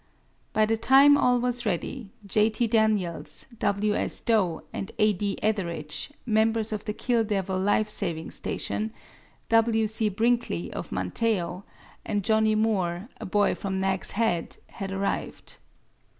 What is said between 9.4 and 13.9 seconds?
W. C. Brinkley, of Manteo, and Johnny Moore, a boy from